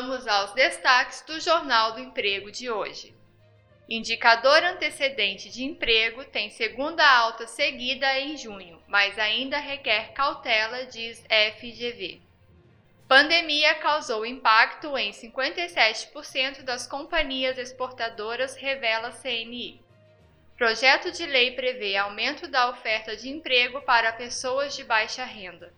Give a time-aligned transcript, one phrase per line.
[0.00, 3.14] Vamos aos destaques do Jornal do Emprego de hoje.
[3.86, 11.22] Indicador antecedente de emprego tem segunda alta seguida em junho, mas ainda requer cautela, diz
[11.28, 12.18] FGV.
[13.06, 19.82] Pandemia causou impacto em 57% das companhias exportadoras, revela CNI.
[20.56, 25.74] Projeto de lei prevê aumento da oferta de emprego para pessoas de baixa renda.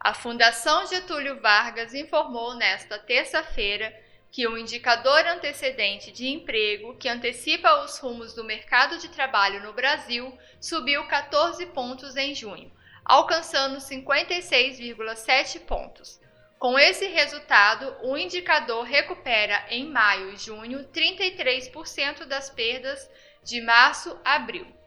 [0.00, 3.92] A Fundação Getúlio Vargas informou nesta terça-feira
[4.30, 9.72] que o indicador antecedente de emprego, que antecipa os rumos do mercado de trabalho no
[9.72, 12.70] Brasil, subiu 14 pontos em junho,
[13.04, 16.20] alcançando 56,7 pontos.
[16.60, 23.10] Com esse resultado, o indicador recupera em maio e junho 33% das perdas
[23.42, 24.77] de março a abril.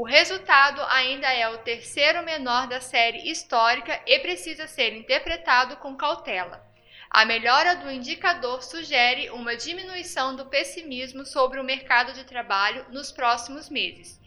[0.00, 5.94] O resultado ainda é o terceiro menor da série histórica e precisa ser interpretado com
[5.94, 6.66] cautela.
[7.10, 13.12] A melhora do indicador sugere uma diminuição do pessimismo sobre o mercado de trabalho nos
[13.12, 14.18] próximos meses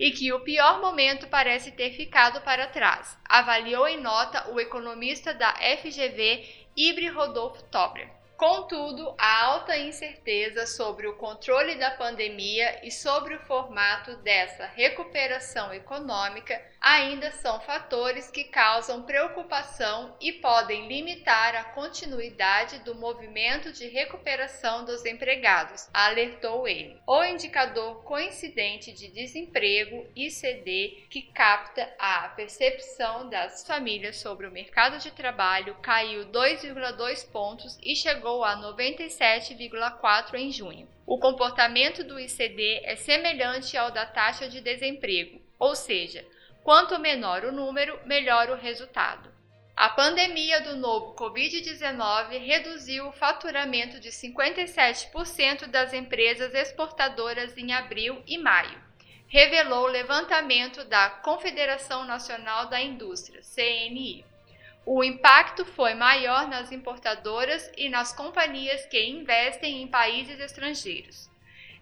[0.00, 5.32] e que o pior momento parece ter ficado para trás, avaliou em nota o economista
[5.32, 6.44] da FGV,
[6.76, 8.19] Ibre Rodolfo Tobler.
[8.40, 15.74] Contudo, a alta incerteza sobre o controle da pandemia e sobre o formato dessa recuperação
[15.74, 23.86] econômica ainda são fatores que causam preocupação e podem limitar a continuidade do movimento de
[23.88, 26.98] recuperação dos empregados, alertou ele.
[27.06, 34.96] O indicador coincidente de desemprego, ICD, que capta a percepção das famílias sobre o mercado
[34.96, 40.88] de trabalho, caiu 2,2 pontos e chegou chegou a 97,4 em junho.
[41.04, 46.24] O comportamento do ICD é semelhante ao da taxa de desemprego, ou seja,
[46.62, 49.28] quanto menor o número, melhor o resultado.
[49.76, 58.22] A pandemia do novo Covid-19 reduziu o faturamento de 57% das empresas exportadoras em abril
[58.26, 58.78] e maio,
[59.26, 64.24] revelou o levantamento da Confederação Nacional da Indústria, CNI.
[64.86, 71.30] O impacto foi maior nas importadoras e nas companhias que investem em países estrangeiros.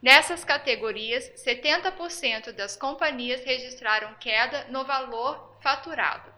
[0.02, 6.32] Nessas categorias, 70% das companhias registraram queda no valor faturado.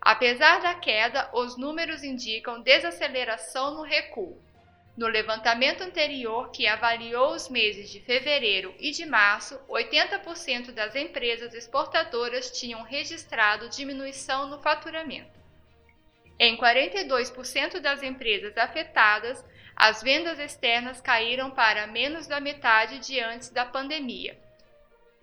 [0.00, 4.40] Apesar da queda, os números indicam desaceleração no recuo.
[4.96, 11.54] No levantamento anterior, que avaliou os meses de fevereiro e de março, 80% das empresas
[11.54, 15.37] exportadoras tinham registrado diminuição no faturamento.
[16.38, 19.44] Em 42% das empresas afetadas,
[19.74, 24.38] as vendas externas caíram para menos da metade de antes da pandemia.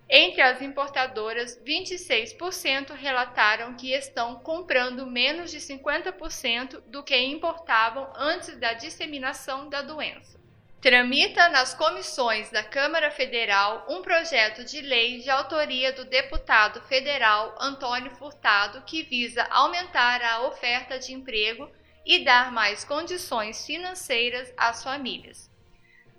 [0.08, 8.56] Entre as importadoras, 26% relataram que estão comprando menos de 50% do que importavam antes
[8.56, 10.45] da disseminação da doença
[10.86, 17.56] tramita nas comissões da Câmara Federal um projeto de lei de autoria do deputado federal
[17.60, 21.68] Antônio Furtado que visa aumentar a oferta de emprego
[22.04, 25.50] e dar mais condições financeiras às famílias,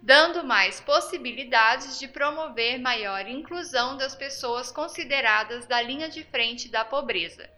[0.01, 6.83] dando mais possibilidades de promover maior inclusão das pessoas consideradas da linha de frente da
[6.83, 7.49] pobreza.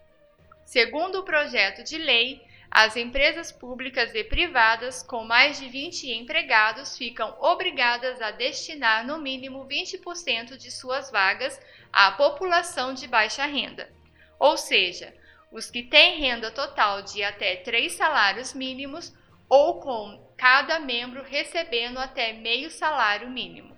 [0.63, 6.97] Segundo o projeto de lei, as empresas públicas e privadas com mais de 20 empregados
[6.97, 11.59] ficam obrigadas a destinar no mínimo 20% de suas vagas
[11.91, 13.91] à população de baixa renda,
[14.39, 15.13] ou seja,
[15.51, 19.11] os que têm renda total de até três salários mínimos
[19.49, 23.75] ou com cada membro recebendo até meio salário mínimo.